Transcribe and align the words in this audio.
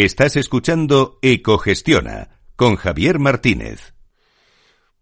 Estás 0.00 0.36
escuchando 0.36 1.18
Ecogestiona 1.22 2.38
con 2.54 2.76
Javier 2.76 3.18
Martínez. 3.18 3.97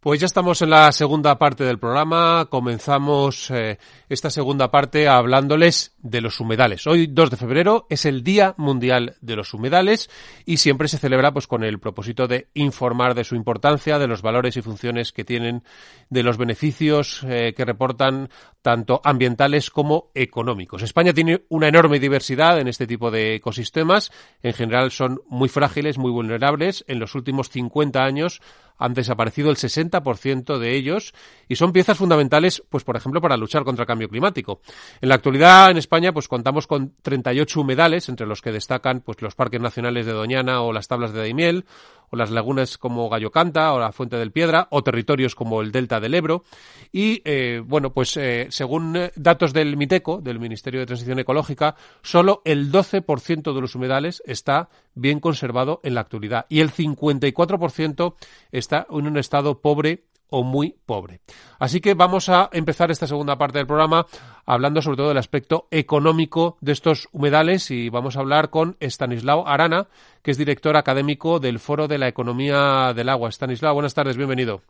Pues 0.06 0.20
ya 0.20 0.26
estamos 0.26 0.62
en 0.62 0.70
la 0.70 0.92
segunda 0.92 1.36
parte 1.36 1.64
del 1.64 1.80
programa. 1.80 2.46
Comenzamos 2.48 3.50
eh, 3.50 3.76
esta 4.08 4.30
segunda 4.30 4.70
parte 4.70 5.08
hablándoles 5.08 5.96
de 5.98 6.20
los 6.20 6.38
humedales. 6.38 6.86
Hoy, 6.86 7.08
2 7.08 7.30
de 7.30 7.36
febrero, 7.36 7.88
es 7.90 8.04
el 8.04 8.22
Día 8.22 8.54
Mundial 8.56 9.16
de 9.20 9.34
los 9.34 9.52
Humedales 9.52 10.08
y 10.44 10.58
siempre 10.58 10.86
se 10.86 10.98
celebra 10.98 11.32
pues 11.32 11.48
con 11.48 11.64
el 11.64 11.80
propósito 11.80 12.28
de 12.28 12.46
informar 12.54 13.16
de 13.16 13.24
su 13.24 13.34
importancia, 13.34 13.98
de 13.98 14.06
los 14.06 14.22
valores 14.22 14.56
y 14.56 14.62
funciones 14.62 15.12
que 15.12 15.24
tienen, 15.24 15.64
de 16.08 16.22
los 16.22 16.38
beneficios 16.38 17.26
eh, 17.28 17.52
que 17.56 17.64
reportan 17.64 18.30
tanto 18.62 19.00
ambientales 19.02 19.70
como 19.70 20.12
económicos. 20.14 20.82
España 20.82 21.14
tiene 21.14 21.42
una 21.48 21.66
enorme 21.66 21.98
diversidad 21.98 22.60
en 22.60 22.68
este 22.68 22.86
tipo 22.86 23.10
de 23.10 23.34
ecosistemas. 23.34 24.12
En 24.44 24.52
general 24.52 24.92
son 24.92 25.20
muy 25.26 25.48
frágiles, 25.48 25.98
muy 25.98 26.12
vulnerables. 26.12 26.84
En 26.86 27.00
los 27.00 27.16
últimos 27.16 27.50
50 27.50 28.04
años 28.04 28.40
han 28.78 28.94
desaparecido 28.94 29.50
el 29.50 29.56
60% 29.56 30.58
de 30.58 30.74
ellos 30.74 31.14
y 31.48 31.56
son 31.56 31.72
piezas 31.72 31.98
fundamentales, 31.98 32.62
pues 32.68 32.84
por 32.84 32.96
ejemplo, 32.96 33.20
para 33.20 33.36
luchar 33.36 33.64
contra 33.64 33.82
el 33.82 33.86
cambio 33.86 34.08
climático. 34.08 34.60
En 35.00 35.08
la 35.08 35.16
actualidad 35.16 35.70
en 35.70 35.76
España 35.76 36.12
pues 36.12 36.28
contamos 36.28 36.66
con 36.66 36.94
38 37.02 37.60
humedales, 37.60 38.08
entre 38.08 38.26
los 38.26 38.42
que 38.42 38.52
destacan 38.52 39.00
pues 39.00 39.22
los 39.22 39.34
parques 39.34 39.60
nacionales 39.60 40.06
de 40.06 40.12
Doñana 40.12 40.60
o 40.62 40.72
las 40.72 40.88
tablas 40.88 41.12
de 41.12 41.20
Daimiel, 41.20 41.64
o 42.10 42.16
las 42.16 42.30
lagunas 42.30 42.78
como 42.78 43.08
Gallo 43.08 43.30
Canta 43.30 43.72
o 43.72 43.78
la 43.78 43.92
Fuente 43.92 44.16
del 44.16 44.32
Piedra 44.32 44.68
o 44.70 44.82
territorios 44.82 45.34
como 45.34 45.62
el 45.62 45.72
Delta 45.72 46.00
del 46.00 46.14
Ebro. 46.14 46.44
Y 46.92 47.22
eh, 47.24 47.62
bueno 47.64 47.92
pues 47.92 48.16
eh, 48.16 48.46
según 48.50 48.96
eh, 48.96 49.12
datos 49.16 49.52
del 49.52 49.76
MITECO 49.76 50.20
del 50.20 50.38
Ministerio 50.38 50.80
de 50.80 50.86
Transición 50.86 51.18
Ecológica 51.18 51.76
solo 52.02 52.42
el 52.44 52.70
12% 52.70 53.54
de 53.54 53.60
los 53.60 53.74
humedales 53.74 54.22
está 54.26 54.68
bien 54.94 55.20
conservado 55.20 55.80
en 55.82 55.94
la 55.94 56.00
actualidad 56.00 56.46
y 56.48 56.60
el 56.60 56.72
54% 56.72 58.14
está 58.52 58.86
en 58.90 59.06
un 59.06 59.18
estado 59.18 59.60
pobre 59.60 60.04
o 60.30 60.42
muy 60.42 60.76
pobre. 60.86 61.20
Así 61.58 61.80
que 61.80 61.94
vamos 61.94 62.28
a 62.28 62.48
empezar 62.52 62.90
esta 62.90 63.06
segunda 63.06 63.36
parte 63.38 63.58
del 63.58 63.66
programa 63.66 64.06
hablando 64.44 64.82
sobre 64.82 64.96
todo 64.96 65.08
del 65.08 65.18
aspecto 65.18 65.68
económico 65.70 66.56
de 66.60 66.72
estos 66.72 67.08
humedales 67.12 67.70
y 67.70 67.88
vamos 67.88 68.16
a 68.16 68.20
hablar 68.20 68.50
con 68.50 68.76
Stanislao 68.80 69.46
Arana, 69.46 69.88
que 70.22 70.30
es 70.30 70.38
director 70.38 70.76
académico 70.76 71.40
del 71.40 71.58
Foro 71.58 71.88
de 71.88 71.98
la 71.98 72.08
Economía 72.08 72.92
del 72.94 73.08
Agua. 73.08 73.30
Stanislao, 73.30 73.74
buenas 73.74 73.94
tardes, 73.94 74.16
bienvenido. 74.16 74.62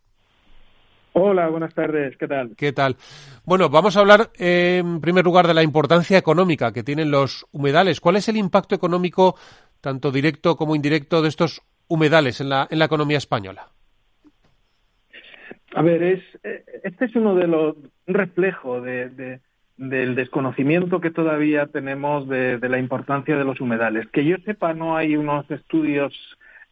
Hola, 1.18 1.48
buenas 1.48 1.72
tardes, 1.72 2.14
¿qué 2.18 2.28
tal? 2.28 2.54
¿Qué 2.56 2.72
tal? 2.74 2.96
Bueno, 3.46 3.70
vamos 3.70 3.96
a 3.96 4.00
hablar 4.00 4.30
en 4.36 5.00
primer 5.00 5.24
lugar 5.24 5.46
de 5.46 5.54
la 5.54 5.62
importancia 5.62 6.18
económica 6.18 6.72
que 6.72 6.82
tienen 6.82 7.10
los 7.10 7.46
humedales. 7.52 8.02
¿Cuál 8.02 8.16
es 8.16 8.28
el 8.28 8.36
impacto 8.36 8.74
económico, 8.74 9.34
tanto 9.80 10.10
directo 10.12 10.56
como 10.56 10.76
indirecto, 10.76 11.22
de 11.22 11.30
estos 11.30 11.62
humedales 11.88 12.42
en 12.42 12.50
la, 12.50 12.68
en 12.70 12.78
la 12.78 12.84
economía 12.84 13.16
española? 13.16 13.70
A 15.76 15.82
ver, 15.82 16.02
es, 16.02 16.22
este 16.84 17.04
es 17.04 17.14
uno 17.16 17.34
de 17.34 17.46
los 17.46 17.76
un 18.06 18.14
reflejo 18.14 18.80
de, 18.80 19.40
del 19.76 20.14
desconocimiento 20.14 21.02
que 21.02 21.10
todavía 21.10 21.66
tenemos 21.66 22.26
de, 22.28 22.58
la 22.66 22.78
importancia 22.78 23.36
de 23.36 23.44
los 23.44 23.60
humedales. 23.60 24.06
Que 24.08 24.24
yo 24.24 24.36
sepa, 24.46 24.72
no 24.72 24.96
hay 24.96 25.16
unos 25.16 25.50
estudios 25.50 26.14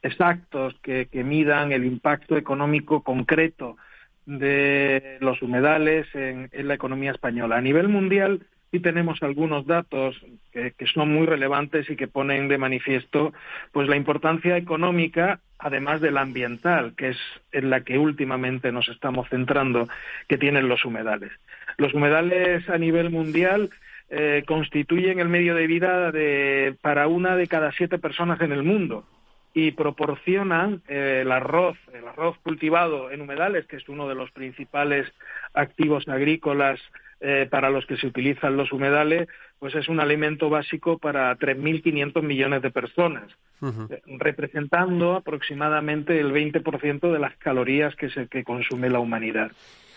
exactos 0.01 0.75
que, 0.81 1.07
midan 1.23 1.73
el 1.73 1.85
impacto 1.85 2.39
económico 2.39 3.03
concreto 3.03 3.77
de 4.25 5.19
los 5.21 5.43
humedales 5.43 6.07
en, 6.15 6.49
en, 6.53 6.67
la 6.67 6.73
economía 6.73 7.11
española. 7.11 7.59
A 7.59 7.61
nivel 7.61 7.89
mundial 7.89 8.41
y 8.75 8.81
tenemos 8.81 9.23
algunos 9.23 9.67
datos 9.67 10.21
que, 10.51 10.75
son 10.93 11.15
muy 11.15 11.27
relevantes 11.27 11.89
y 11.89 11.95
que 11.95 12.09
ponen 12.09 12.49
de 12.49 12.59
manifiesto 12.59 13.33
pues 13.71 13.89
la 13.89 13.95
importancia 13.95 14.57
económica 14.57 15.39
además 15.61 16.01
de 16.01 16.11
la 16.11 16.23
ambiental 16.23 16.95
que 16.97 17.11
es 17.11 17.17
en 17.53 17.71
la 17.71 17.83
que 17.83 17.99
últimamente 17.99 18.73
nos 18.73 18.89
estamos 18.89 19.29
centrando 19.29 19.87
que 20.27 20.39
tienen 20.39 20.69
los 20.69 20.85
humedales. 20.85 21.31
Los 21.77 21.95
humedales 21.95 22.69
a 22.69 22.77
nivel 22.77 23.11
mundial 23.11 23.71
eh, 24.11 24.43
constituyen 24.45 25.21
el 25.21 25.29
medio 25.29 25.55
de 25.55 25.69
vida 25.69 26.11
de, 26.11 26.75
para 26.81 27.07
una 27.07 27.37
de 27.37 27.47
cada 27.47 27.71
siete 27.71 27.99
personas 27.99 28.41
en 28.41 28.51
el 28.51 28.65
mundo 28.65 29.07
y 29.55 29.71
proporcionan 29.71 30.83
eh, 30.89 31.21
el 31.23 31.31
arroz, 31.31 31.79
el 31.93 32.09
arroz 32.09 32.37
cultivado 32.43 33.13
en 33.13 33.21
humedales, 33.21 33.67
que 33.67 33.77
es 33.77 33.89
uno 33.89 34.09
de 34.09 34.17
los 34.17 34.33
principales 34.33 35.07
activos 35.53 36.09
agrícolas 36.09 36.81
eh, 37.21 37.47
para 37.51 37.71
los 37.71 37.87
que 37.87 37.97
se 37.97 38.07
utilizan 38.07 38.57
los 38.57 38.73
humedales, 38.73 39.29
pues 39.59 39.75
es 39.75 39.89
un 39.89 40.01
alimento 40.01 40.51
básico 40.51 40.99
para 40.99 41.35
3.500 41.39 42.23
millones 42.23 42.61
de 42.63 42.71
personas, 42.71 43.31
eh, 43.63 44.03
representando 44.19 45.15
aproximadamente 45.15 46.19
el 46.19 46.33
20% 46.33 47.13
de 47.13 47.19
las 47.19 47.37
calorías 47.39 47.95
que, 47.97 48.11
se, 48.11 48.27
que 48.27 48.45
consume 48.45 48.91
la 48.91 48.99
humanidad. 48.99 49.53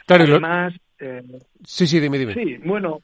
además, 0.08 0.74
eh, 1.00 1.24
sí, 1.66 1.88
sí, 1.88 2.00
dime, 2.00 2.18
dime. 2.18 2.34
Sí, 2.34 2.58
bueno, 2.64 3.02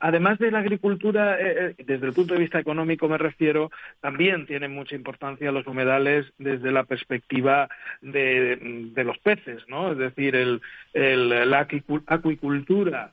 además 0.00 0.38
de 0.38 0.50
la 0.50 0.58
agricultura, 0.58 1.36
desde 1.36 2.06
el 2.06 2.12
punto 2.12 2.34
de 2.34 2.40
vista 2.40 2.58
económico 2.58 3.08
me 3.08 3.18
refiero, 3.18 3.70
también 4.00 4.46
tienen 4.46 4.74
mucha 4.74 4.96
importancia 4.96 5.52
los 5.52 5.66
humedales 5.66 6.26
desde 6.38 6.72
la 6.72 6.84
perspectiva 6.84 7.68
de, 8.00 8.90
de 8.92 9.04
los 9.04 9.18
peces, 9.18 9.62
¿no? 9.68 9.92
Es 9.92 9.98
decir, 9.98 10.34
el, 10.34 10.60
el, 10.94 11.48
la 11.48 11.68
acuicultura 12.06 13.12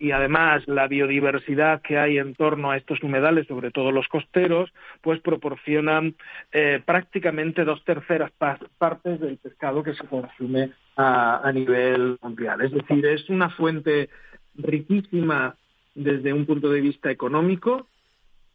Y 0.00 0.12
además 0.12 0.62
la 0.68 0.86
biodiversidad 0.86 1.82
que 1.82 1.98
hay 1.98 2.18
en 2.18 2.34
torno 2.36 2.70
a 2.70 2.76
estos 2.76 3.02
humedales, 3.02 3.48
sobre 3.48 3.72
todo 3.72 3.90
los 3.90 4.06
costeros, 4.06 4.72
pues 5.00 5.20
proporcionan 5.20 6.14
eh, 6.52 6.80
prácticamente 6.84 7.64
dos 7.64 7.82
terceras 7.84 8.30
partes 8.78 9.20
del 9.20 9.38
pescado 9.38 9.82
que 9.82 9.94
se 9.94 10.06
consume 10.06 10.70
a, 10.96 11.50
nivel 11.52 12.16
mundial. 12.22 12.60
Es 12.60 12.72
decir, 12.72 13.04
es 13.06 13.28
una 13.28 13.50
fuente 13.50 14.08
riquísima 14.54 15.56
desde 15.94 16.32
un 16.32 16.46
punto 16.46 16.70
de 16.70 16.80
vista 16.80 17.10
económico, 17.10 17.88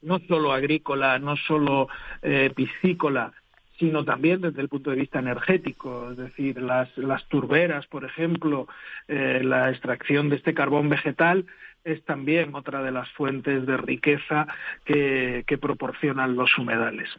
no 0.02 0.20
solo 0.20 0.54
agrícola, 0.54 1.20
no 1.20 1.36
solo 1.36 1.90
eh, 2.22 2.52
piscícola, 2.56 3.34
sino 3.84 4.06
también 4.06 4.40
desde 4.40 4.62
el 4.62 4.70
punto 4.70 4.92
de 4.92 4.96
vista 4.96 5.20
energético, 5.20 6.12
es 6.12 6.18
decir, 6.18 6.62
las, 6.62 6.88
las 6.98 7.28
turberas, 7.28 7.86
por 7.88 8.06
ejemplo, 8.06 8.66
eh, 9.10 9.42
la 9.44 9.72
extracción 9.72 10.30
de 10.30 10.38
este 10.38 10.54
carbón 10.54 10.88
vegetal 10.88 11.46
es 11.84 12.02
también 12.06 12.56
otra 12.56 12.82
de 12.82 12.92
las 12.92 13.10
fuentes 13.10 13.66
de 13.66 13.76
riqueza 13.76 14.48
que, 14.86 15.44
proporcionan 15.62 16.36
los 16.36 16.58
humedales. 16.58 17.10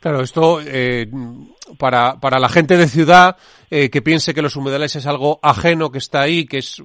Claro, 0.00 0.22
esto 0.22 0.60
eh, 0.66 1.06
para, 1.78 2.18
para 2.18 2.38
la 2.38 2.48
gente 2.48 2.76
de 2.76 2.86
ciudad 2.86 3.36
eh, 3.70 3.90
que 3.90 4.02
piense 4.02 4.34
que 4.34 4.42
los 4.42 4.56
humedales 4.56 4.94
es 4.96 5.06
algo 5.06 5.38
ajeno 5.42 5.90
que 5.90 5.98
está 5.98 6.22
ahí, 6.22 6.46
que 6.46 6.58
es, 6.58 6.82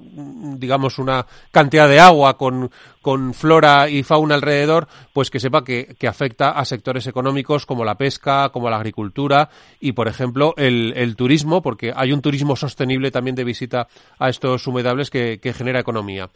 digamos, 0.56 0.98
una 0.98 1.26
cantidad 1.50 1.88
de 1.88 2.00
agua 2.00 2.36
con, 2.36 2.70
con 3.02 3.34
flora 3.34 3.88
y 3.88 4.02
fauna 4.02 4.34
alrededor, 4.34 4.88
pues 5.12 5.30
que 5.30 5.40
sepa 5.40 5.64
que, 5.64 5.94
que, 5.98 6.06
afecta 6.06 6.50
a 6.50 6.64
sectores 6.64 7.06
económicos 7.06 7.64
como 7.64 7.84
la 7.84 7.96
pesca, 7.96 8.50
como 8.50 8.68
la 8.68 8.76
agricultura 8.76 9.48
y, 9.80 9.92
por 9.92 10.08
ejemplo, 10.08 10.54
el, 10.56 10.92
el 10.96 11.16
turismo, 11.16 11.62
porque 11.62 11.92
hay 11.94 12.12
un 12.12 12.20
turismo 12.20 12.56
sostenible 12.56 13.10
también 13.10 13.36
de 13.36 13.44
visita 13.44 13.88
a 14.18 14.28
estos 14.28 14.66
humedales 14.66 15.08
que, 15.10 15.38
que 15.40 15.52
genera 15.52 15.80
economía. 15.80 16.30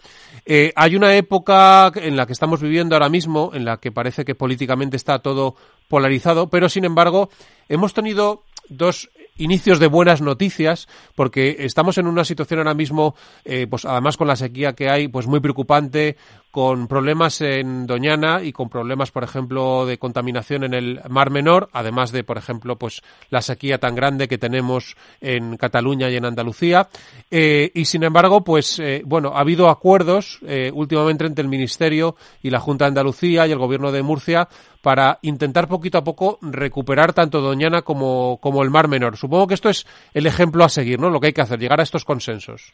Eh, 0.47 0.73
hay 0.77 0.97
una 0.97 1.15
época 1.15 1.93
en 1.95 2.17
la 2.17 2.27
que 2.27 2.33
estamos 2.33 2.63
viviendo 2.63 2.95
ahora 2.95 3.09
mismo, 3.09 3.51
en 3.55 3.65
la 3.65 3.77
que 3.79 3.93
parece 3.93 4.25
que 4.25 4.35
políticamente 4.35 4.97
está 4.97 5.19
todo 5.19 5.57
polarizado, 5.89 6.49
pero 6.49 6.69
sin 6.69 6.85
embargo 6.85 7.29
hemos 7.69 7.93
tenido 7.93 8.45
dos 8.69 9.11
inicios 9.37 9.79
de 9.79 9.89
buenas 9.89 10.21
noticias, 10.21 10.89
porque 11.15 11.57
estamos 11.61 11.99
en 11.99 12.07
una 12.07 12.25
situación 12.25 12.61
ahora 12.61 12.75
mismo, 12.75 13.15
eh, 13.45 13.67
pues 13.69 13.85
además 13.85 14.17
con 14.17 14.29
la 14.29 14.37
sequía 14.37 14.75
que 14.75 14.89
hay, 14.89 15.09
pues 15.09 15.27
muy 15.27 15.41
preocupante, 15.41 16.17
con 16.55 16.87
problemas 16.87 17.41
en 17.41 17.85
Doñana 17.85 18.41
y 18.41 18.53
con 18.53 18.69
problemas, 18.69 19.11
por 19.11 19.25
ejemplo, 19.25 19.87
de 19.87 19.99
contaminación 19.99 20.63
en 20.63 20.73
el 20.73 21.01
Mar 21.09 21.31
Menor, 21.31 21.69
además 21.73 22.13
de, 22.13 22.23
por 22.23 22.39
ejemplo, 22.39 22.79
pues 22.79 23.03
la 23.29 23.43
sequía 23.43 23.79
tan 23.79 23.97
grande 23.97 24.29
que 24.29 24.39
tenemos 24.39 24.97
en 25.21 25.57
Cataluña 25.57 26.09
y 26.11 26.15
en 26.15 26.27
Andalucía. 26.27 26.89
Eh, 27.29 27.73
y 27.75 27.87
sin 27.87 28.05
embargo, 28.05 28.45
pues 28.45 28.79
eh, 28.79 29.03
bueno, 29.05 29.33
ha 29.35 29.41
habido 29.41 29.69
acuerdos 29.69 30.39
últimamente 30.73 31.27
entre 31.27 31.43
el 31.43 31.49
Ministerio 31.49 32.15
y 32.41 32.51
la 32.51 32.61
Junta 32.61 32.85
de 32.85 32.91
Andalucía 32.91 33.49
y 33.49 33.51
el 33.51 33.59
Gobierno 33.59 33.91
de 33.91 34.05
Murcia 34.05 34.49
para 34.81 35.19
intentar 35.23 35.67
poquito 35.67 35.99
a 35.99 36.05
poco 36.05 36.39
recuperar 36.41 37.13
tanto 37.13 37.41
Doñana 37.41 37.83
como, 37.83 38.39
como 38.41 38.63
el 38.63 38.71
Mar 38.71 38.87
Menor. 38.87 39.17
Supongo 39.17 39.49
que 39.49 39.55
esto 39.55 39.71
es 39.71 39.87
el 40.13 40.27
ejemplo 40.27 40.65
a 40.65 40.69
seguir, 40.69 41.01
¿no? 41.01 41.11
Lo 41.11 41.19
que 41.19 41.27
hay 41.27 41.33
que 41.33 41.43
hacer, 41.43 41.59
llegar 41.59 41.81
a 41.81 41.83
estos 41.83 42.05
consensos. 42.05 42.73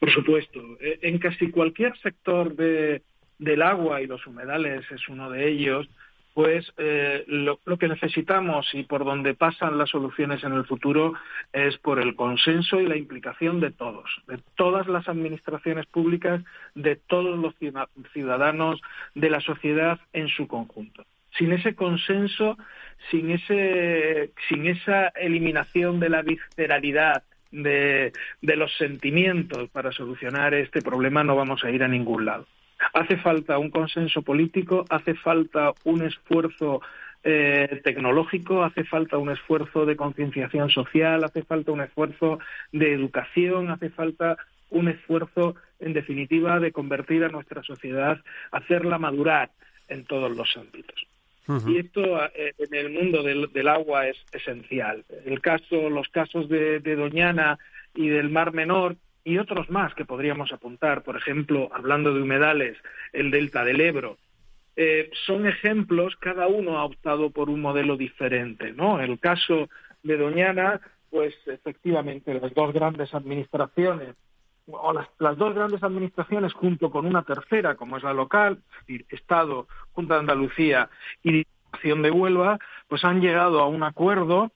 Por 0.00 0.10
supuesto. 0.10 0.60
Eh, 0.80 0.98
en 1.02 1.18
casi 1.18 1.50
cualquier 1.50 1.96
sector 1.98 2.56
de, 2.56 3.02
del 3.38 3.62
agua 3.62 4.00
y 4.00 4.06
los 4.06 4.26
humedales 4.26 4.90
es 4.90 5.08
uno 5.08 5.30
de 5.30 5.48
ellos, 5.48 5.88
pues 6.32 6.72
eh, 6.78 7.24
lo, 7.26 7.58
que 7.78 7.88
necesitamos 7.88 8.66
y 8.72 8.84
por 8.84 9.04
donde 9.04 9.34
pasan 9.34 9.76
las 9.76 9.90
soluciones 9.90 10.42
en 10.42 10.52
el 10.52 10.64
futuro 10.64 11.14
es 11.52 11.76
por 11.78 12.00
el 12.00 12.16
consenso 12.16 12.80
y 12.80 12.86
la 12.86 12.96
implicación 12.96 13.60
de 13.60 13.72
todos, 13.72 14.08
de 14.26 14.38
todas 14.56 14.86
las 14.86 15.06
administraciones 15.08 15.86
públicas, 15.86 16.42
de 16.74 16.96
todos 16.96 17.38
los 17.38 17.54
ciudadanos, 18.12 18.80
de 19.14 19.30
la 19.30 19.40
sociedad 19.40 20.00
en 20.12 20.28
su 20.28 20.46
conjunto. 20.46 21.04
sin 21.36 21.52
ese 21.52 21.74
consenso, 21.74 22.56
sin, 23.10 23.30
ese, 23.30 24.32
sin 24.48 24.66
esa 24.66 25.08
eliminación 25.08 26.00
de 26.00 26.08
la 26.08 26.22
visceralidad, 26.22 27.22
de, 27.50 28.12
los 28.42 28.76
sentimientos 28.76 29.68
para 29.70 29.92
solucionar 29.92 30.54
este 30.54 30.82
problema, 30.82 31.24
no 31.24 31.36
vamos 31.36 31.64
a 31.64 31.70
ir 31.70 31.82
a 31.82 31.88
ningún 31.88 32.24
lado. 32.24 32.46
Hace 32.94 33.16
falta 33.18 33.58
un 33.58 33.70
consenso 33.70 34.22
político, 34.22 34.84
hace 34.88 35.14
falta 35.14 35.72
un 35.84 36.02
esfuerzo 36.02 36.80
eh, 37.22 37.80
tecnológico, 37.84 38.64
hace 38.64 38.84
falta 38.84 39.18
un 39.18 39.30
esfuerzo 39.30 39.84
de 39.84 39.96
concienciación 39.96 40.70
social, 40.70 41.22
hace 41.24 41.42
falta 41.42 41.72
un 41.72 41.82
esfuerzo 41.82 42.38
de 42.72 42.92
educación, 42.94 43.70
hace 43.70 43.90
falta 43.90 44.36
un 44.70 44.88
esfuerzo, 44.88 45.56
en 45.80 45.92
definitiva, 45.92 46.58
de 46.60 46.72
convertir 46.72 47.24
a 47.24 47.28
nuestra 47.28 47.62
sociedad, 47.62 48.18
hacerla 48.52 48.98
madurar 48.98 49.50
en 49.88 50.04
todos 50.04 50.34
los 50.34 50.56
ámbitos. 50.56 51.09
Y 51.66 51.78
esto 51.78 52.24
eh, 52.34 52.54
en 52.58 52.74
el 52.74 52.90
mundo 52.90 53.22
del, 53.22 53.68
agua 53.68 54.06
es 54.08 54.16
esencial. 54.32 55.04
El 55.24 55.40
caso, 55.40 55.90
los 55.90 56.08
casos 56.08 56.48
de, 56.48 56.80
de 56.80 56.96
Doñana 56.96 57.58
y 57.94 58.08
del 58.08 58.30
Mar 58.30 58.52
Menor 58.52 58.96
y 59.24 59.38
otros 59.38 59.70
más 59.70 59.94
que 59.94 60.04
podríamos 60.04 60.52
apuntar, 60.52 61.02
por 61.02 61.16
ejemplo, 61.16 61.68
hablando 61.72 62.14
de 62.14 62.22
humedales, 62.22 62.76
el 63.12 63.30
delta 63.30 63.64
del 63.64 63.80
Ebro, 63.80 64.18
eh, 64.76 65.10
son 65.26 65.46
ejemplos, 65.46 66.16
cada 66.16 66.46
uno 66.46 66.78
ha 66.78 66.84
optado 66.84 67.30
por 67.30 67.50
un 67.50 67.60
modelo 67.60 67.96
diferente, 67.96 68.72
¿no? 68.72 69.00
El 69.00 69.18
caso 69.18 69.68
de 70.02 70.16
Doñana, 70.16 70.80
pues 71.10 71.34
efectivamente 71.46 72.32
las 72.32 72.54
dos 72.54 72.72
grandes 72.72 73.12
administraciones 73.12 74.14
o 74.72 74.92
las, 74.92 75.08
las, 75.18 75.36
dos 75.36 75.54
grandes 75.54 75.82
administraciones 75.82 76.52
junto 76.52 76.90
con 76.90 77.06
una 77.06 77.22
tercera, 77.22 77.74
como 77.74 77.96
es 77.96 78.02
la 78.02 78.12
local, 78.12 78.58
es 78.58 78.86
decir, 78.86 79.06
Estado, 79.10 79.66
Junta 79.92 80.14
de 80.14 80.20
Andalucía 80.20 80.88
y 81.22 81.32
Diputación 81.32 82.02
de 82.02 82.10
Huelva, 82.10 82.58
pues 82.88 83.04
han 83.04 83.20
llegado 83.20 83.60
a 83.60 83.68
un 83.68 83.82
acuerdo 83.82 84.50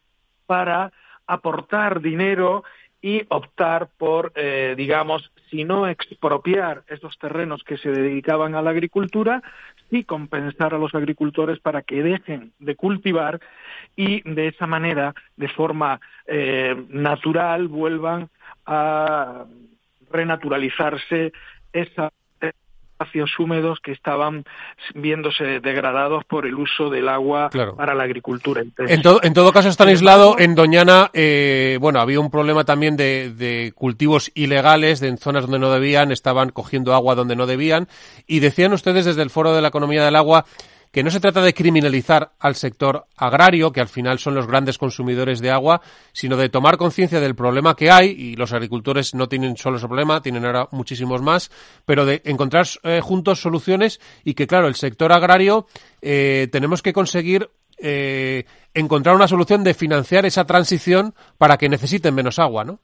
para 0.47 0.93
aportar 1.27 2.01
dinero 2.01 2.65
y 3.05 3.23
optar 3.29 3.91
por, 3.99 4.33
eh, 4.35 4.75
digamos, 4.79 5.31
si 5.51 5.65
no 5.65 5.87
expropiar 5.87 6.85
esos 6.87 7.19
terrenos 7.19 7.63
que 7.63 7.77
se 7.77 7.91
dedicaban 7.91 8.55
a 8.55 8.63
la 8.63 8.71
agricultura, 8.71 9.43
sí 9.91 10.05
compensar 10.05 10.73
a 10.73 10.79
los 10.79 10.95
agricultores 10.95 11.61
para 11.61 11.83
que 11.83 12.03
dejen 12.03 12.55
de 12.59 12.77
cultivar 12.77 13.41
y 13.95 14.23
de 14.23 14.49
esa 14.49 14.67
manera, 14.67 15.15
de 15.37 15.49
forma 15.49 16.01
eh, 16.27 16.75
natural, 16.89 17.69
vuelvan 17.69 18.31
a 18.65 19.45
renaturalizarse 20.15 21.33
esa 21.73 22.11
espacios 22.95 23.39
húmedos 23.39 23.81
que 23.83 23.93
estaban 23.93 24.45
viéndose 24.95 25.61
degradados 25.61 26.25
por 26.25 26.47
el 26.47 26.55
uso 26.55 26.91
del 26.91 27.09
agua 27.09 27.51
para 27.77 27.95
la 27.95 28.05
agricultura. 28.05 28.63
en, 28.63 29.03
en, 29.23 29.35
todo 29.35 29.53
caso, 29.53 29.69
está 29.69 29.85
aislado 29.85 30.37
en 30.39 30.55
Doñana, 30.55 31.11
eh, 31.13 31.79
bueno, 31.81 32.01
había 32.01 32.21
un 32.21 32.31
problema 32.31 32.65
también 32.65 32.97
de, 32.97 33.33
de, 33.35 33.73
cultivos 33.75 34.31
ilegales 34.35 35.01
de, 35.01 35.09
en 35.09 35.19
zonas 35.19 35.43
donde 35.43 35.59
no 35.59 35.71
debían, 35.71 36.13
estaban 36.13 36.51
cogiendo 36.51 36.95
agua 36.95 37.15
donde 37.15 37.37
no 37.37 37.47
debían, 37.47 37.89
y 38.27 38.41
decían 38.41 38.73
ustedes 38.73 39.05
desde 39.05 39.23
el 39.23 39.31
Foro 39.31 39.55
de 39.55 39.63
la 39.63 39.69
Economía 39.69 40.05
del 40.05 40.17
Agua 40.17 40.45
que 40.95 41.03
no 41.03 41.11
se 41.11 41.19
trata 41.19 41.43
de 41.43 41.55
criminalizar 41.55 42.35
al 42.39 42.55
sector 42.55 43.07
agrario, 43.17 43.73
que 43.73 43.81
al 43.81 43.89
final 43.89 44.21
son 44.21 44.37
los 44.37 44.47
grandes 44.47 44.79
consumidores 44.79 45.41
de 45.41 45.51
agua, 45.51 45.81
sino 46.13 46.37
de 46.37 46.49
tomar 46.49 46.77
conciencia 46.77 47.19
del 47.19 47.35
problema 47.35 47.75
que 47.75 47.91
hay, 47.91 48.11
y 48.11 48.37
los 48.37 48.53
agricultores 48.53 49.13
no 49.13 49.29
tienen 49.29 49.57
solo 49.57 49.79
ese 49.79 49.89
problema, 49.89 50.23
tienen 50.23 50.45
ahora 50.47 50.69
muchísimos 50.71 51.21
más, 51.21 51.51
pero 51.85 52.07
de 52.07 52.23
encontrar 52.25 52.69
eh, 52.85 53.01
juntos 53.03 53.43
soluciones 53.43 54.01
y 54.23 54.35
que, 54.35 54.47
claro, 54.47 54.69
el 54.69 54.77
sector 54.77 55.13
agrario 55.13 55.67
eh, 56.01 56.47
tenemos 56.53 56.81
que 56.81 56.93
conseguir 56.93 57.51
eh, 57.79 58.45
encontrar 58.73 59.17
una 59.17 59.27
solución 59.27 59.65
de 59.65 59.75
financiar 59.75 60.27
esa 60.27 60.45
transición 60.45 61.13
para 61.39 61.57
que 61.57 61.69
necesiten 61.69 62.15
menos 62.15 62.39
agua, 62.39 62.63
¿no? 62.63 62.79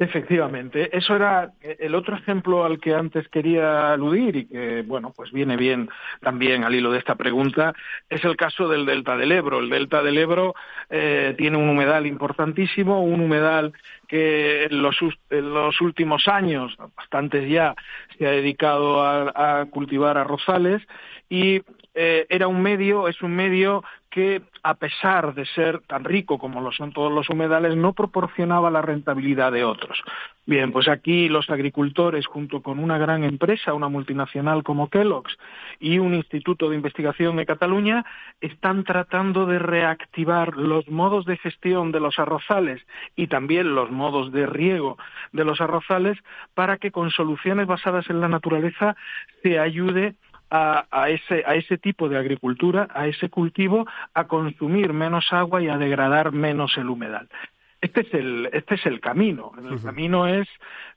Efectivamente, 0.00 0.96
eso 0.96 1.16
era 1.16 1.50
el 1.60 1.96
otro 1.96 2.14
ejemplo 2.14 2.64
al 2.64 2.78
que 2.78 2.94
antes 2.94 3.28
quería 3.28 3.92
aludir 3.92 4.36
y 4.36 4.46
que, 4.46 4.82
bueno, 4.82 5.12
pues 5.16 5.32
viene 5.32 5.56
bien 5.56 5.88
también 6.20 6.62
al 6.62 6.72
hilo 6.76 6.92
de 6.92 7.00
esta 7.00 7.16
pregunta, 7.16 7.74
es 8.08 8.24
el 8.24 8.36
caso 8.36 8.68
del 8.68 8.86
Delta 8.86 9.16
del 9.16 9.32
Ebro. 9.32 9.58
El 9.58 9.70
Delta 9.70 10.00
del 10.04 10.18
Ebro 10.18 10.54
eh, 10.88 11.34
tiene 11.36 11.56
un 11.56 11.68
humedal 11.68 12.06
importantísimo, 12.06 13.02
un 13.02 13.20
humedal 13.20 13.72
que 14.06 14.66
en 14.66 14.82
los, 14.82 14.96
en 15.30 15.52
los 15.52 15.80
últimos 15.80 16.28
años, 16.28 16.76
bastantes 16.96 17.50
ya, 17.50 17.74
se 18.16 18.28
ha 18.28 18.30
dedicado 18.30 19.02
a, 19.02 19.60
a 19.60 19.66
cultivar 19.66 20.16
arrozales 20.16 20.80
y 21.28 21.60
eh, 21.94 22.26
era 22.28 22.48
un 22.48 22.62
medio, 22.62 23.08
es 23.08 23.22
un 23.22 23.34
medio 23.34 23.82
que, 24.10 24.42
a 24.62 24.74
pesar 24.74 25.34
de 25.34 25.44
ser 25.46 25.80
tan 25.80 26.04
rico 26.04 26.38
como 26.38 26.60
lo 26.60 26.72
son 26.72 26.92
todos 26.92 27.12
los 27.12 27.28
humedales, 27.28 27.76
no 27.76 27.92
proporcionaba 27.92 28.70
la 28.70 28.82
rentabilidad 28.82 29.52
de 29.52 29.64
otros. 29.64 30.02
Bien, 30.46 30.72
pues 30.72 30.88
aquí 30.88 31.28
los 31.28 31.50
agricultores, 31.50 32.26
junto 32.26 32.62
con 32.62 32.78
una 32.78 32.96
gran 32.96 33.22
empresa, 33.22 33.74
una 33.74 33.88
multinacional 33.88 34.62
como 34.62 34.88
Kellogg's 34.88 35.36
y 35.78 35.98
un 35.98 36.14
instituto 36.14 36.70
de 36.70 36.76
investigación 36.76 37.36
de 37.36 37.44
Cataluña, 37.44 38.06
están 38.40 38.84
tratando 38.84 39.44
de 39.44 39.58
reactivar 39.58 40.56
los 40.56 40.88
modos 40.88 41.26
de 41.26 41.36
gestión 41.36 41.92
de 41.92 42.00
los 42.00 42.18
arrozales 42.18 42.80
y 43.14 43.26
también 43.26 43.74
los 43.74 43.90
modos 43.90 44.32
de 44.32 44.46
riego 44.46 44.96
de 45.32 45.44
los 45.44 45.60
arrozales 45.60 46.16
para 46.54 46.78
que 46.78 46.90
con 46.90 47.10
soluciones 47.10 47.66
basadas 47.66 48.08
en 48.08 48.20
la 48.20 48.28
naturaleza 48.28 48.96
se 49.42 49.58
ayude 49.58 50.08
a, 50.08 50.14
ese, 50.50 51.44
a 51.46 51.54
ese 51.54 51.78
tipo 51.78 52.08
de 52.08 52.18
agricultura, 52.18 52.88
a 52.94 53.06
ese 53.06 53.28
cultivo, 53.28 53.86
a 54.14 54.24
consumir 54.24 54.92
menos 54.92 55.26
agua 55.32 55.62
y 55.62 55.68
a 55.68 55.78
degradar 55.78 56.32
menos 56.32 56.76
el 56.76 56.88
humedal. 56.88 57.28
Este 57.80 58.00
es 58.00 58.14
el, 58.14 58.50
este 58.52 58.74
es 58.74 58.86
el 58.86 59.00
camino. 59.00 59.52
El 59.56 59.80
camino 59.80 60.26
es 60.26 60.48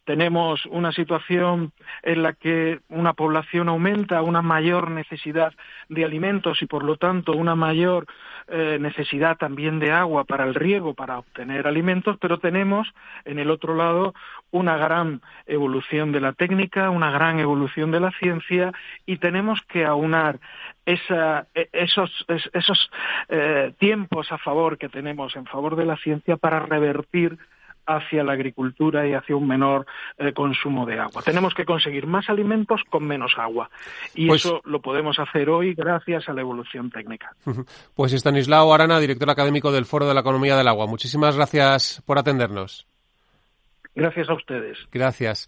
tenemos 0.04 0.66
una 0.66 0.92
situación 0.92 1.74
en 2.01 2.24
la 2.24 2.33
que 2.33 2.80
una 2.89 3.13
población 3.13 3.69
aumenta, 3.69 4.24
una 4.24 4.42
mayor 4.42 4.89
necesidad 4.89 5.54
de 5.89 6.04
alimentos 6.04 6.62
y 6.62 6.66
por 6.66 6.83
lo 6.83 6.98
tanto 6.98 7.33
una 7.33 7.56
mayor 7.56 8.07
eh, 8.48 8.78
necesidad 8.81 9.38
también 9.38 9.80
de 9.80 9.92
agua 9.92 10.24
para 10.24 10.44
el 10.45 10.56
riego, 10.56 10.95
para 10.95 11.19
obtener 11.19 11.68
alimentos, 11.68 12.18
pero 12.19 12.39
tenemos 12.39 12.92
en 13.25 13.38
el 13.38 13.51
otro 13.51 13.75
lado 13.75 14.16
una 14.50 14.75
gran 14.75 15.22
evolución 15.45 16.12
de 16.12 16.22
la 16.22 16.34
técnica, 16.34 16.89
una 16.89 17.12
gran 17.12 17.39
evolución 17.39 17.92
de 17.92 18.00
la 18.00 18.12
ciencia 18.12 18.72
y 19.06 19.18
tenemos 19.18 19.62
que 19.62 19.86
aunar 19.86 20.39
esa, 20.86 21.48
e, 21.54 21.69
esos, 21.74 22.10
esos 22.54 22.92
eh, 23.30 23.74
tiempos 23.79 24.32
a 24.32 24.38
favor 24.38 24.77
que 24.77 24.89
tenemos 24.89 25.36
en 25.36 25.46
favor 25.46 25.75
de 25.75 25.86
la 25.86 25.98
ciencia 25.98 26.38
para 26.38 26.60
revertir 26.60 27.38
hacia 27.86 28.24
la 28.24 28.34
agricultura 28.34 29.08
y 29.08 29.13
hacia 29.13 29.36
un 29.36 29.48
menor 29.48 29.86
eh, 30.17 30.34
consumo 30.34 30.86
de 30.86 31.00
agua. 31.00 31.22
Tenemos 31.24 31.53
que 31.53 31.65
conseguir 31.65 32.06
más 32.06 32.29
alimentos 32.29 32.82
con 32.89 33.06
menos 33.06 33.34
agua. 33.38 33.70
Y 34.13 34.27
pues 34.27 34.46
eso 34.46 34.62
lo 34.65 34.82
podemos 34.82 35.20
hacer 35.20 35.50
hoy 35.50 35.74
gracias 35.74 36.29
a 36.29 36.34
la 36.34 36.41
evolución 36.41 36.89
técnica. 36.89 37.36
Pues 37.96 38.13
Estanislao 38.13 38.74
Arana, 38.74 39.00
director 39.00 39.29
académico 39.29 39.72
del 39.72 39.86
Foro 39.86 40.08
de 40.08 40.13
la 40.13 40.22
Economía 40.22 40.56
del 40.56 40.67
Agua. 40.67 40.88
Muchísimas 40.88 41.36
gracias 41.36 42.01
por 42.06 42.17
atendernos. 42.17 42.88
Gracias 43.96 44.29
a 44.29 44.34
ustedes. 44.34 44.77
Gracias. 44.91 45.48